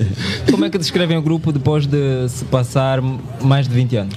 como 0.49 0.65
é 0.65 0.69
que 0.69 0.77
descrevem 0.77 1.17
o 1.17 1.21
grupo 1.21 1.51
depois 1.51 1.85
de 1.85 2.27
se 2.29 2.45
passar 2.45 3.01
mais 3.41 3.67
de 3.67 3.73
20 3.73 3.95
anos? 3.97 4.15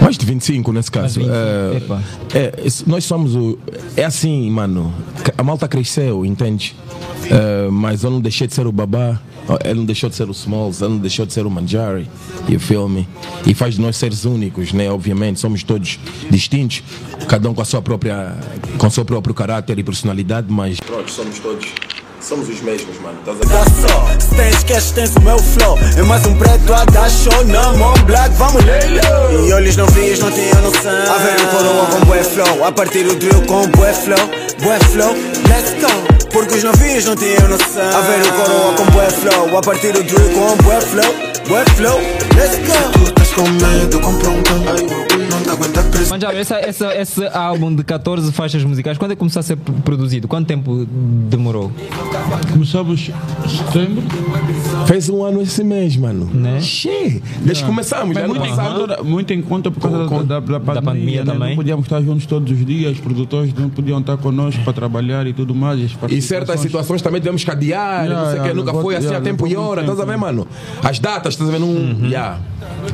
Mais 0.00 0.16
de 0.18 0.26
25 0.26 0.72
nesse 0.72 0.90
caso. 0.90 1.20
Mais 1.20 1.30
de 1.30 1.34
25, 1.34 1.34
É, 1.34 1.76
epa. 1.76 2.02
é, 2.34 2.52
nós 2.86 3.04
somos 3.04 3.34
o. 3.34 3.58
É 3.96 4.04
assim, 4.04 4.50
mano. 4.50 4.92
A 5.36 5.42
malta 5.42 5.66
cresceu, 5.66 6.24
entende? 6.24 6.76
É, 7.30 7.68
mas 7.70 8.04
eu 8.04 8.10
não 8.10 8.20
deixei 8.20 8.46
de 8.46 8.54
ser 8.54 8.66
o 8.66 8.72
babá. 8.72 9.20
Ele 9.64 9.74
não 9.74 9.84
deixou 9.84 10.10
de 10.10 10.16
ser 10.16 10.28
o 10.28 10.32
Smalls, 10.32 10.82
ele 10.82 10.94
não 10.94 10.98
deixou 10.98 11.24
de 11.24 11.32
ser 11.32 11.46
o 11.46 11.50
Manjari, 11.50 12.10
e 12.48 12.56
o 12.56 12.60
filme. 12.60 13.08
E 13.46 13.54
faz 13.54 13.76
de 13.76 13.80
nós 13.80 13.96
seres 13.96 14.24
únicos, 14.24 14.72
né? 14.72 14.90
Obviamente, 14.90 15.38
somos 15.38 15.62
todos 15.62 16.00
distintos, 16.28 16.82
cada 17.28 17.48
um 17.48 17.54
com 17.54 17.62
a 17.62 17.64
sua 17.64 17.80
própria, 17.80 18.36
com 18.76 18.88
o 18.88 18.90
seu 18.90 19.04
próprio 19.04 19.32
caráter 19.32 19.78
e 19.78 19.84
personalidade, 19.84 20.48
mas. 20.50 20.80
Pronto, 20.80 21.08
somos 21.08 21.38
todos. 21.38 21.64
Somos 22.26 22.48
os 22.48 22.60
mesmos, 22.60 22.98
mano. 22.98 23.20
Estás 23.20 23.38
a 23.40 23.44
Dá 23.44 23.88
só, 23.88 24.18
se 24.18 24.34
tens 24.34 24.64
cash, 24.64 24.90
tens 24.90 25.14
o 25.14 25.20
meu 25.20 25.38
flow. 25.38 25.78
É 25.96 26.02
mais 26.02 26.26
um 26.26 26.34
preto 26.34 26.74
a 26.74 26.84
dar 26.86 27.08
show 27.08 27.44
na 27.44 27.72
mão 27.74 27.94
black, 28.04 28.34
vamos 28.34 28.64
E 28.64 29.52
olhos 29.52 29.76
não 29.76 29.86
vias, 29.86 30.18
não 30.18 30.32
tinham 30.32 30.60
noção. 30.60 30.90
A 30.90 31.18
ver 31.18 31.40
o 31.40 31.46
coroa 31.46 31.86
com 31.86 32.00
bué 32.04 32.24
flow. 32.24 32.64
A 32.64 32.72
partir 32.72 33.06
o 33.06 33.14
drill 33.14 33.42
com 33.42 33.68
bué 33.68 33.92
flow 33.92 34.28
Bué 34.60 34.78
flow, 34.90 35.14
let's 35.48 35.74
go. 35.80 36.28
Porque 36.32 36.56
os 36.56 36.64
novinhos 36.64 37.04
não 37.04 37.14
tinham 37.14 37.46
noção. 37.48 37.96
A 37.96 38.00
ver 38.00 38.26
o 38.26 38.32
coroa 38.32 38.74
com 38.74 38.84
bué 38.86 39.08
flow. 39.08 39.58
A 39.58 39.62
partir 39.62 39.96
o 39.96 40.02
drill 40.02 40.30
com 40.30 40.56
bué 40.64 40.80
flow 40.80 41.14
Bué 41.46 41.64
flow, 41.76 42.00
let's 42.34 42.56
go. 42.56 42.92
Tu 42.92 43.04
estás 43.04 43.32
com 43.34 43.42
medo, 43.42 44.00
compra 44.00 44.30
um 44.30 44.42
cão 44.42 45.15
Não 45.30 45.42
te 45.42 45.50
aguenta 45.50 45.82
pressão 45.82 46.10
Mas 46.18 46.22
já, 46.22 46.32
essa, 46.32 46.56
essa, 46.56 46.94
esse 46.94 47.26
álbum 47.28 47.74
de 47.74 47.82
14 47.84 48.30
faixas 48.32 48.62
musicais, 48.64 48.96
quando 48.98 49.12
é 49.12 49.14
que 49.14 49.18
começou 49.18 49.40
a 49.40 49.42
ser 49.42 49.56
produzido? 49.56 50.28
Quanto 50.28 50.46
tempo 50.46 50.86
demorou? 51.28 51.70
Começamos 52.52 53.10
em 53.44 53.48
setembro. 53.48 54.02
Fez 54.86 55.08
um 55.08 55.22
ano 55.24 55.40
esse 55.42 55.62
mês, 55.64 55.96
mano. 55.96 56.28
Né? 56.32 56.60
Che, 56.60 57.22
desde 57.40 57.62
que 57.64 57.68
começamos, 57.68 58.14
já 58.14 58.20
Mas 58.26 58.28
no 58.28 58.34
muito, 58.34 58.46
em 58.46 58.56
passado. 58.56 58.80
conta, 58.80 59.02
muito 59.02 59.32
em 59.32 59.42
conta 59.42 59.70
por 59.70 59.80
causa 59.80 60.04
Com- 60.06 60.24
da, 60.24 60.40
da, 60.40 60.58
da 60.58 60.60
pandemia, 60.60 60.82
pandemia 60.82 61.24
né? 61.24 61.32
também. 61.32 61.48
Não 61.50 61.56
podíamos 61.56 61.84
estar 61.86 62.00
juntos 62.02 62.26
todos 62.26 62.50
os 62.50 62.64
dias, 62.66 62.92
os 62.92 63.00
produtores 63.00 63.52
não 63.54 63.68
podiam 63.68 63.98
estar 64.00 64.16
conosco 64.16 64.62
para 64.62 64.72
trabalhar 64.72 65.26
e 65.26 65.32
tudo 65.32 65.54
mais. 65.54 65.80
as 66.02 66.12
E 66.12 66.22
certas 66.22 66.60
situações 66.60 67.02
também 67.02 67.20
tivemos 67.20 67.44
que 67.44 67.50
adiar, 67.50 67.76
Yeah, 67.76 68.08
não 68.08 68.14
sei 68.24 68.24
o 68.24 68.36
yeah, 68.36 68.48
que, 68.48 68.54
nunca 68.54 68.72
foi 68.80 68.94
assim 68.96 69.06
yeah, 69.06 69.18
a 69.18 69.22
tempo 69.22 69.46
e 69.46 69.56
hora, 69.56 69.80
estás 69.80 69.98
a 70.00 70.04
ver, 70.04 70.16
mano? 70.16 70.46
As 70.82 70.98
datas, 70.98 71.34
estás 71.34 71.48
a 71.48 71.52
ver? 71.52 71.58
Num, 71.58 72.06
yeah. 72.06 72.38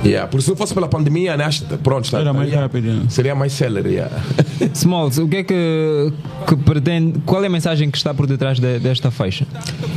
Yeah. 0.04 0.26
Por 0.26 0.40
se 0.42 0.48
não 0.48 0.56
fosse 0.56 0.72
pela 0.74 0.88
pandemia, 0.88 1.36
né? 1.36 1.48
Pronto, 1.82 2.04
está, 2.06 2.20
Era 2.20 2.32
mais 2.32 2.48
yeah. 2.48 2.62
rápido? 2.62 3.10
Seria 3.10 3.34
mais 3.34 3.52
célere, 3.52 3.90
yeah. 3.90 4.14
Smalls, 4.74 5.18
o 5.18 5.28
que 5.28 5.36
é 5.36 5.42
que, 5.44 6.12
que 6.46 6.56
pretende. 6.56 7.18
Qual 7.26 7.42
é 7.42 7.46
a 7.46 7.50
mensagem 7.50 7.90
que 7.90 7.96
está 7.98 8.12
por 8.14 8.26
detrás 8.26 8.58
de- 8.58 8.78
desta 8.78 9.10
faixa? 9.10 9.46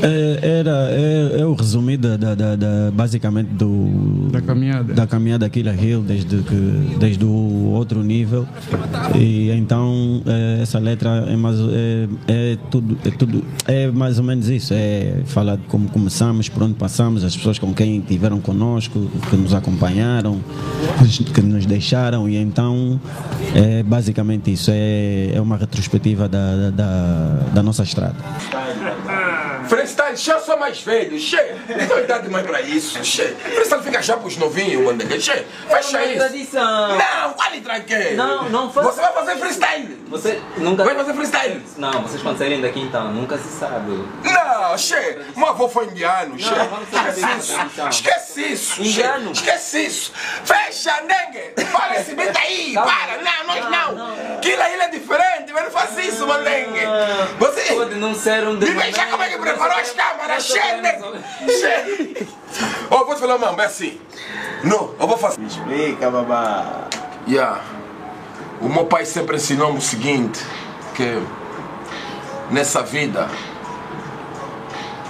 É, 0.01 0.60
era, 0.60 0.89
é, 0.91 1.41
é 1.41 1.46
o 1.46 1.53
resumido 1.53 2.17
da, 2.17 2.36
da, 2.36 2.55
da- 2.55 2.91
basicamente 2.94 3.48
do, 3.50 4.27
Da 4.32 4.41
caminhada. 4.41 4.94
da 4.94 5.08
caminhada 5.08 5.50
Killer 5.50 5.82
Hill 5.82 6.01
desde, 6.01 6.38
que, 6.38 6.96
desde 7.00 7.24
o 7.25 7.72
outro 7.74 8.03
nível. 8.03 8.46
E 9.17 9.50
então 9.51 10.22
é, 10.25 10.60
essa 10.62 10.77
letra 10.79 11.25
é 11.27 11.36
mais, 11.36 11.58
é, 11.60 12.08
é 12.27 12.58
tudo, 12.70 12.98
é 13.05 13.12
tudo, 13.12 13.44
é 13.67 13.88
mais 13.88 14.17
ou 14.20 14.24
menos 14.25 14.50
isso. 14.50 14.74
É 14.74 15.22
falar 15.25 15.55
de 15.55 15.63
como 15.63 15.88
começamos, 15.89 16.50
por 16.50 16.63
onde 16.63 16.74
passamos, 16.74 17.24
as 17.24 17.36
pessoas 17.36 17.58
com 17.60 17.74
quem 17.74 18.00
estiveram 18.00 18.39
conosco, 18.39 19.10
que 19.29 19.36
nos 19.36 19.53
acompanharam, 19.53 19.64
que 21.34 21.41
nos 21.41 21.65
deixaram. 21.65 22.29
E 22.29 22.38
então 22.38 23.00
é 23.53 23.84
basicamente 23.84 24.51
isso. 24.51 24.72
É, 24.72 25.31
é 25.34 25.41
uma 25.41 25.57
retrospectiva 25.57 26.27
da, 26.27 26.69
da, 26.72 26.91
da, 27.53 27.63
nossa 27.63 27.84
estrada. 27.84 28.15
Freestyle, 29.67 30.04
mais 30.65 30.81
velho, 30.81 31.19
che. 31.19 31.38
Não 31.69 31.88
tenho 31.88 32.00
idade 32.00 32.29
mais 32.29 32.45
pra 32.45 32.62
isso, 32.62 33.00
che. 33.03 33.36
Freestyle 33.36 33.84
fica 33.84 34.01
já 34.01 34.17
pros 34.17 34.38
novinhos, 34.38 34.84
mano. 34.84 35.00
Che, 35.22 35.45
fecha 35.69 36.03
isso. 36.05 36.15
tradição. 36.17 36.98
Não, 36.98 37.34
qual 37.34 37.51
tranqueiro? 37.63 38.15
Não, 38.15 38.50
não 38.50 38.72
faz- 38.72 38.88
Você 38.88 39.01
vai 39.01 39.13
fazer 39.13 39.38
freestyle. 39.38 40.03
Você 40.07 40.41
nunca. 40.57 40.84
Vai 40.84 40.95
fazer 40.95 41.13
freestyle. 41.13 41.63
Não, 41.77 42.01
vocês 42.01 42.22
quando 42.22 42.38
saírem 42.38 42.62
daqui 42.62 42.79
então, 42.79 43.12
nunca 43.12 43.38
se 43.38 43.48
sabe. 43.50 43.91
Não, 44.24 44.77
che, 44.77 45.19
meu 45.36 45.50
avô 45.50 45.69
foi 45.69 45.86
indiano, 45.86 46.36
che. 46.38 46.45
saber 46.45 47.10
Esquece 47.12 47.38
isso. 47.38 47.62
então. 47.62 47.89
Esquece 47.89 48.41
isso. 48.41 48.81
Indiano? 48.81 49.31
Esquece 49.31 49.86
isso. 49.86 50.12
Fecha, 50.43 51.01
dengue. 51.01 51.65
Para 51.72 52.00
esse 52.00 52.15
aí. 52.39 52.74
Calma. 52.74 52.91
Para, 52.91 53.17
não, 53.22 53.45
nós 53.48 53.69
não. 53.69 54.36
Aquilo 54.38 54.62
aí 54.62 54.79
é 54.79 54.89
diferente, 54.89 55.53
mas 55.53 55.63
não 55.65 55.72
faz 55.72 55.98
isso, 55.98 56.27
mandengue. 56.27 56.81
Você... 57.39 57.62
Pode 57.74 57.95
não 57.95 58.15
ser 58.15 58.48
um 58.48 58.53
Me 58.53 58.65
veja 58.72 59.05
como 59.07 59.24
é 59.24 59.29
que 59.29 59.38
preparou 59.38 59.77
as 59.77 59.91
câmeras, 59.91 60.43
che, 60.45 60.54
dengue. 60.59 61.21
Che. 61.47 62.27
Ó, 62.89 63.05
vou 63.05 63.15
te 63.15 63.21
falar, 63.21 63.38
mano, 63.38 63.62
é 63.62 63.65
assim. 63.65 64.00
Não, 64.63 64.95
eu 65.00 65.07
vou 65.07 65.17
fazer. 65.17 65.41
Explica, 65.41 66.09
babá 66.09 66.88
Yeah. 67.27 67.59
O 68.62 68.69
meu 68.69 68.85
pai 68.85 69.03
sempre 69.05 69.38
ensinou-me 69.38 69.79
o 69.79 69.81
seguinte, 69.81 70.45
que 70.93 71.19
nessa 72.51 72.83
vida 72.83 73.27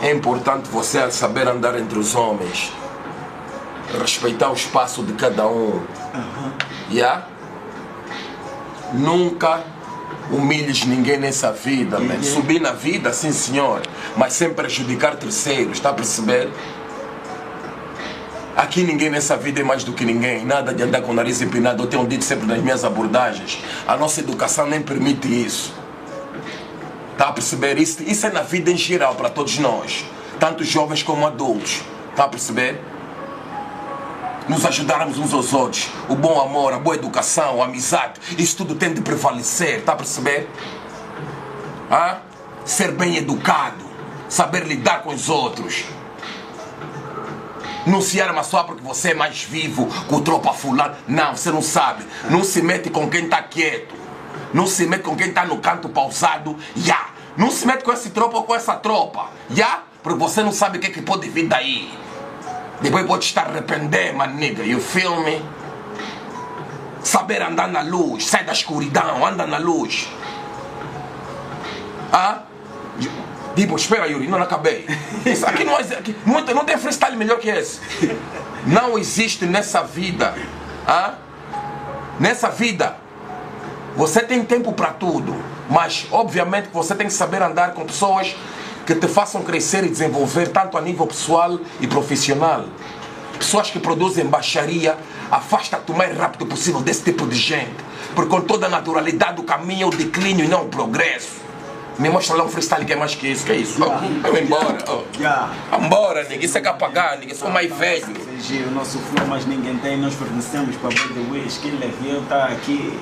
é 0.02 0.12
importante 0.12 0.70
você 0.70 1.12
saber 1.12 1.48
andar 1.48 1.78
entre 1.78 2.00
os 2.00 2.16
homens, 2.16 2.72
respeitar 4.00 4.50
o 4.50 4.54
espaço 4.54 5.04
de 5.04 5.14
cada 5.14 5.46
um. 5.46 5.82
Yeah? 6.90 7.28
Nunca 8.94 9.62
humilhes 10.32 10.86
ninguém 10.86 11.18
nessa 11.18 11.52
vida, 11.52 12.00
man. 12.00 12.22
Subir 12.24 12.60
na 12.60 12.72
vida, 12.72 13.14
sim 13.14 13.32
senhor, 13.32 13.82
mas 14.16 14.34
sem 14.34 14.54
prejudicar 14.54 15.16
terceiros, 15.16 15.74
está 15.74 15.90
a 15.90 15.94
perceber? 15.94 16.50
Aqui 18.56 18.84
ninguém 18.84 19.10
nessa 19.10 19.36
vida 19.36 19.60
é 19.60 19.64
mais 19.64 19.84
do 19.84 19.92
que 19.92 20.06
ninguém. 20.06 20.46
Nada 20.46 20.74
de 20.74 20.82
andar 20.82 21.02
com 21.02 21.12
o 21.12 21.14
nariz 21.14 21.42
empinado. 21.42 21.84
Eu 21.84 21.88
tenho 21.88 22.08
dito 22.08 22.24
sempre 22.24 22.48
nas 22.48 22.62
minhas 22.62 22.86
abordagens. 22.86 23.62
A 23.86 23.98
nossa 23.98 24.22
educação 24.22 24.66
nem 24.66 24.82
permite 24.82 25.28
isso. 25.28 25.74
Está 27.12 27.28
a 27.28 27.34
perceber? 27.34 27.78
Isso, 27.78 28.02
isso 28.04 28.26
é 28.26 28.32
na 28.32 28.42
vida 28.42 28.72
em 28.72 28.78
geral 28.78 29.16
para 29.16 29.30
todos 29.30 29.58
nós. 29.60 30.06
Tanto 30.40 30.64
jovens 30.64 31.04
como 31.04 31.28
adultos. 31.28 31.82
Está 32.12 32.24
a 32.24 32.28
perceber? 32.30 32.82
Nos 34.48 34.64
ajudarmos 34.64 35.18
uns 35.18 35.34
aos 35.34 35.54
outros. 35.54 35.90
O 36.08 36.16
bom 36.16 36.40
amor, 36.40 36.74
a 36.74 36.80
boa 36.80 36.96
educação, 36.96 37.62
a 37.62 37.66
amizade. 37.66 38.20
Isso 38.38 38.58
tudo 38.58 38.76
tem 38.76 38.94
de 38.94 39.02
prevalecer. 39.02 39.80
Está 39.80 39.94
a 39.94 39.96
perceber? 39.96 40.48
Hã? 41.92 42.18
Ser 42.64 42.92
bem 42.92 43.18
educado. 43.18 43.84
Saber 44.30 44.66
lidar 44.66 45.02
com 45.02 45.14
os 45.14 45.30
outros. 45.30 45.86
Não 47.88 48.02
se 48.02 48.20
arma 48.22 48.44
só 48.44 48.64
porque 48.64 48.84
você 48.84 49.12
é 49.12 49.14
mais 49.14 49.44
vivo 49.44 49.88
com 50.08 50.18
o 50.18 50.22
tropa 50.22 50.54
fulano. 50.54 50.96
Não, 51.08 51.36
você 51.36 51.52
não 51.52 51.62
sabe. 51.62 52.06
Não 52.30 52.44
se 52.44 52.62
mete 52.62 52.90
com 52.90 53.10
quem 53.10 53.26
está 53.26 53.42
quieto. 53.42 53.96
Não 54.54 54.68
se 54.68 54.86
mete 54.86 55.04
com 55.04 55.16
quem 55.16 55.30
está 55.30 55.46
no 55.46 55.58
canto 55.58 55.90
pausado. 55.90 56.56
Ya. 56.78 57.10
Não 57.36 57.50
se 57.52 57.66
mete 57.66 57.84
com 57.84 57.92
esse 57.92 58.12
tropa 58.12 58.38
ou 58.38 58.44
com 58.44 58.56
essa 58.56 58.76
tropa. 58.76 59.30
Ya. 59.56 59.84
Porque 60.04 60.20
você 60.20 60.44
não 60.44 60.52
sabe 60.52 60.78
o 60.78 60.82
que, 60.82 60.88
é 60.88 60.90
que 60.92 61.02
pode 61.02 61.28
vir 61.30 61.48
daí. 61.48 62.05
Depois 62.82 63.06
pode 63.06 63.26
estar 63.26 63.48
arrepender, 63.48 64.14
maniga. 64.14 64.64
You 64.64 64.80
feel 64.80 65.22
me? 65.24 65.42
Saber 67.04 67.42
andar 67.42 67.68
na 67.68 67.82
luz. 67.82 68.26
Sai 68.28 68.44
da 68.44 68.52
escuridão, 68.54 69.26
anda 69.26 69.46
na 69.48 69.58
luz. 69.58 70.08
Ah? 72.12 72.40
Tipo, 73.56 73.76
espera 73.76 74.08
Yuri, 74.08 74.28
não 74.28 74.42
acabei. 74.42 74.86
Isso 75.26 75.46
aqui 75.46 75.64
não, 75.64 75.78
é- 75.78 75.82
aqui, 75.82 76.16
não, 76.26 76.44
tem- 76.44 76.56
não 76.56 76.66
tem 76.66 76.78
freestyle 76.78 77.16
melhor 77.16 77.40
que 77.40 77.50
esse. 77.50 77.80
Não 78.66 78.98
existe 78.98 79.46
nessa 79.46 79.82
vida. 79.84 80.34
Ah? 80.88 81.14
Nessa 82.20 82.50
vida, 82.50 82.98
você 83.96 84.22
tem 84.22 84.44
tempo 84.44 84.74
para 84.74 84.92
tudo. 84.92 85.36
Mas, 85.70 86.06
obviamente, 86.12 86.70
você 86.72 86.94
tem 86.96 87.08
que 87.08 87.14
saber 87.14 87.42
andar 87.42 87.72
com 87.74 87.86
pessoas 87.86 88.36
que 88.86 88.96
te 88.96 89.08
façam 89.08 89.42
crescer 89.42 89.84
e 89.84 89.90
desenvolver, 89.90 90.50
tanto 90.50 90.78
a 90.78 90.82
nível 90.82 91.08
pessoal 91.08 91.60
e 91.80 91.88
profissional. 91.88 92.66
Pessoas 93.38 93.70
que 93.70 93.80
produzem 93.80 94.26
baixaria, 94.26 94.98
afasta-te 95.30 95.92
o 95.92 95.98
mais 95.98 96.16
rápido 96.18 96.46
possível 96.46 96.82
desse 96.82 97.04
tipo 97.04 97.26
de 97.26 97.36
gente. 97.36 97.76
Porque 98.14 98.30
com 98.30 98.42
toda 98.42 98.68
a 98.68 98.70
naturalidade 98.70 99.42
o 99.42 99.44
caminho 99.44 99.84
é 99.84 99.86
o 99.88 99.90
declínio 99.90 100.46
e 100.46 100.48
não 100.48 100.64
o 100.64 100.70
progresso. 100.70 101.44
Me 101.98 102.10
mostra 102.10 102.36
lá 102.36 102.44
um 102.44 102.50
freestyle 102.50 102.86
que 102.86 102.94
é 102.94 102.96
mais 102.96 103.16
que 103.16 103.28
isso, 103.28 103.46
que 103.46 103.54
é 103.54 103.56
isso. 103.56 103.82
Oh, 103.82 103.90
Vamos 103.90 104.42
embora. 104.42 104.78
Oh. 104.88 105.04
Já 105.20 105.50
Vambora, 105.72 106.24
ninguém 106.24 106.48
se 106.48 106.60
quer 106.60 106.78
pagar, 106.78 107.18
ninguém 107.18 107.36
sou 107.36 107.50
mais 107.50 107.74
velho. 107.74 108.06
O 108.06 108.72
nosso 108.72 109.00
flow, 109.00 109.26
mas 109.28 109.46
ninguém 109.46 109.78
tem. 109.78 109.98
Nós 109.98 110.14
fornecemos 110.14 110.76
para 110.76 110.90
Boy 110.90 111.14
The 111.14 111.32
Wish. 111.32 111.62
Hill 111.66 112.22
tá 112.28 112.46
aqui 112.46 113.00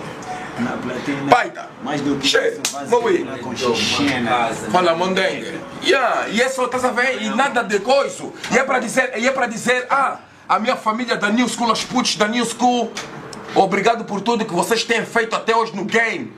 na 0.60 0.72
platina. 0.72 1.30
Baita. 1.30 1.70
Mais 1.84 2.02
do 2.02 2.16
que 2.18 2.28
Che, 2.28 2.50
isso, 2.50 2.62
faz 2.72 2.90
vou 2.90 3.10
ir. 3.10 3.26
xixena. 3.56 4.50
Fala 4.72 4.96
mondengue. 4.96 5.60
Yeah, 5.84 6.30
e 6.30 6.42
é 6.42 6.50
só, 6.50 6.66
estás 6.66 6.86
a 6.86 6.92
ver? 6.92 7.22
E 7.22 7.30
nada 7.30 7.64
de 7.64 7.80
coisa. 7.80 8.32
E 8.52 8.58
é 8.58 8.64
para 8.64 8.80
dizer, 8.80 9.14
e 9.18 9.28
é 9.28 9.32
para 9.32 9.48
dizer, 9.48 9.86
ah, 9.90 10.20
a 10.48 10.60
minha 10.60 10.76
família 10.76 11.16
da 11.18 11.30
New 11.30 11.48
School, 11.48 11.72
os 11.72 11.84
putos 11.84 12.16
da 12.16 12.28
New 12.28 12.46
School, 12.46 12.92
Obrigado 13.56 14.04
por 14.06 14.20
tudo 14.20 14.46
que 14.46 14.54
vocês 14.54 14.84
têm 14.84 15.06
feito 15.06 15.36
até 15.36 15.56
hoje 15.56 15.76
no 15.76 15.86
game. 15.86 16.34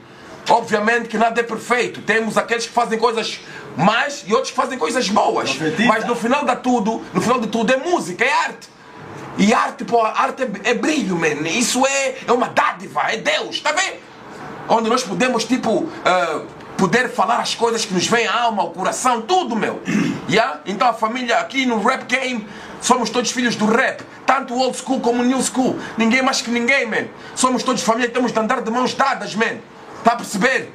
Obviamente 0.50 1.08
que 1.08 1.16
nada 1.16 1.40
é 1.40 1.42
perfeito. 1.42 2.02
Temos 2.02 2.36
aqueles 2.36 2.66
que 2.66 2.72
fazem 2.72 2.98
coisas 2.98 3.40
más 3.76 4.22
e 4.26 4.32
outros 4.34 4.50
que 4.50 4.56
fazem 4.56 4.78
coisas 4.78 5.08
boas. 5.08 5.56
Mas 5.86 6.04
no 6.04 6.14
final 6.14 6.44
de 6.44 6.54
tudo, 6.56 7.02
no 7.14 7.20
final 7.20 7.40
de 7.40 7.46
tudo 7.48 7.72
é 7.72 7.76
música, 7.78 8.24
é 8.24 8.30
arte. 8.30 8.68
E 9.38 9.52
arte, 9.52 9.84
pô, 9.84 10.02
arte 10.02 10.42
é, 10.42 10.70
é 10.70 10.74
brilho, 10.74 11.16
man. 11.16 11.48
Isso 11.48 11.86
é, 11.86 12.16
é 12.26 12.32
uma 12.32 12.48
dádiva, 12.48 13.00
é 13.10 13.16
Deus, 13.16 13.60
tá 13.60 13.72
vendo? 13.72 13.96
Onde 14.68 14.88
nós 14.88 15.02
podemos, 15.02 15.44
tipo, 15.44 15.88
ah, 16.04 16.42
poder 16.76 17.08
falar 17.10 17.40
as 17.40 17.54
coisas 17.54 17.84
que 17.84 17.94
nos 17.94 18.06
vêm 18.06 18.26
à 18.26 18.42
alma, 18.42 18.62
ao 18.62 18.70
coração, 18.70 19.22
tudo, 19.22 19.56
meu. 19.56 19.80
Yeah? 20.28 20.60
Então 20.66 20.88
a 20.88 20.92
família 20.92 21.38
aqui 21.38 21.64
no 21.66 21.80
rap 21.80 22.04
game, 22.06 22.48
somos 22.80 23.10
todos 23.10 23.30
filhos 23.30 23.54
do 23.54 23.64
rap. 23.64 24.02
Tanto 24.26 24.54
old 24.54 24.76
school 24.76 24.98
como 25.00 25.22
new 25.22 25.40
school. 25.40 25.78
Ninguém 25.96 26.20
mais 26.20 26.42
que 26.42 26.50
ninguém, 26.50 26.84
man. 26.84 27.06
Somos 27.36 27.62
todos 27.62 27.80
família, 27.82 28.10
temos 28.10 28.32
de 28.32 28.38
andar 28.40 28.60
de 28.60 28.68
mãos 28.68 28.92
dadas, 28.92 29.36
man. 29.36 29.58
Tá 30.02 30.12
a 30.12 30.16
perceber? 30.16 30.74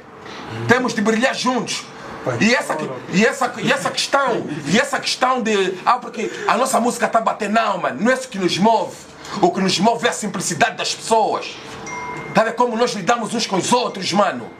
Temos 0.66 0.94
de 0.94 1.02
brilhar 1.02 1.34
juntos. 1.34 1.84
E 2.40 2.54
essa, 2.54 2.78
e, 3.12 3.26
essa, 3.26 3.52
e 3.58 3.70
essa 3.70 3.90
questão, 3.90 4.46
e 4.66 4.78
essa 4.78 4.98
questão 4.98 5.42
de. 5.42 5.74
Ah, 5.84 5.98
porque 5.98 6.30
a 6.46 6.56
nossa 6.56 6.80
música 6.80 7.06
está 7.06 7.20
batendo, 7.20 7.54
não, 7.54 7.78
mano. 7.78 8.00
Não 8.00 8.10
é 8.10 8.14
isso 8.14 8.28
que 8.28 8.38
nos 8.38 8.56
move. 8.56 8.96
O 9.40 9.50
que 9.50 9.60
nos 9.60 9.78
move 9.78 10.06
é 10.06 10.10
a 10.10 10.12
simplicidade 10.12 10.76
das 10.76 10.94
pessoas. 10.94 11.56
Tá 12.34 12.44
vendo 12.44 12.54
como 12.54 12.76
nós 12.76 12.92
lidamos 12.92 13.34
uns 13.34 13.46
com 13.46 13.56
os 13.56 13.72
outros, 13.72 14.12
mano? 14.12 14.50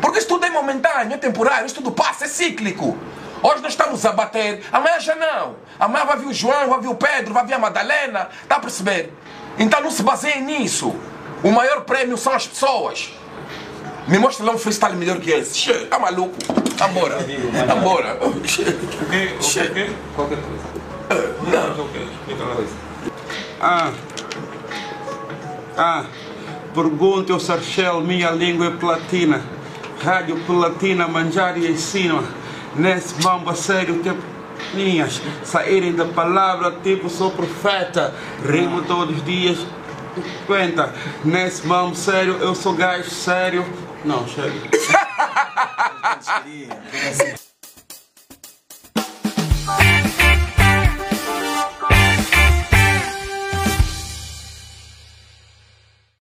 Porque 0.00 0.18
isso 0.18 0.28
tudo 0.28 0.44
é 0.44 0.50
momentâneo, 0.50 1.14
é 1.14 1.18
temporário, 1.18 1.66
isso 1.66 1.74
tudo 1.74 1.92
passa, 1.92 2.24
é 2.24 2.28
cíclico. 2.28 2.96
Hoje 3.42 3.60
nós 3.62 3.72
estamos 3.72 4.04
a 4.06 4.12
bater, 4.12 4.64
amanhã 4.72 5.00
já 5.00 5.16
não. 5.16 5.56
Amanhã 5.78 6.04
vai 6.04 6.16
vir 6.18 6.26
o 6.26 6.32
João, 6.32 6.68
vai 6.68 6.80
vir 6.80 6.88
o 6.88 6.94
Pedro, 6.94 7.34
vai 7.34 7.44
vir 7.44 7.54
a 7.54 7.58
Madalena. 7.58 8.28
Tá 8.48 8.56
a 8.56 8.60
perceber? 8.60 9.12
Então 9.58 9.80
não 9.80 9.90
se 9.90 10.02
baseiem 10.02 10.42
nisso. 10.42 10.94
O 11.42 11.50
maior 11.50 11.82
prêmio 11.82 12.16
são 12.16 12.32
as 12.32 12.46
pessoas. 12.46 13.12
Me 14.06 14.18
mostra 14.18 14.44
lá 14.44 14.52
um 14.52 14.58
freestyle 14.58 14.96
melhor 14.96 15.18
que 15.18 15.30
esse. 15.30 15.58
Che, 15.58 15.86
tá 15.86 15.98
maluco? 15.98 16.36
Tá 16.76 16.88
embora. 16.88 17.16
Tá 17.16 17.76
embora. 17.76 18.18
Che. 19.40 19.90
Qualquer 20.14 20.38
coisa. 20.38 20.72
Não. 21.50 21.86
Ah. 23.60 23.92
Ah. 25.76 26.04
Pergunta 26.74 27.32
ao 27.32 27.40
Sarchel, 27.40 28.00
minha 28.00 28.30
língua 28.30 28.66
é 28.66 28.70
platina. 28.70 29.42
Rádio 30.02 30.40
platina, 30.46 31.06
manjar 31.06 31.58
e 31.58 31.70
ensina. 31.70 32.22
Nesse 32.74 33.14
bamba 33.22 33.54
sério, 33.54 34.02
tempo 34.02 34.22
linhas 34.74 35.20
saírem 35.44 35.92
da 35.92 36.06
palavra, 36.06 36.72
tipo 36.82 37.10
sou 37.10 37.30
profeta. 37.30 38.14
Rimo 38.44 38.82
todos 38.82 39.16
os 39.16 39.24
dias, 39.24 39.58
50. 40.46 40.94
Nesse 41.24 41.66
mambo 41.66 41.94
sério, 41.94 42.38
eu 42.40 42.54
sou 42.54 42.72
gajo 42.74 43.10
sério. 43.10 43.64
Não, 44.04 44.26
chega. 44.26 44.52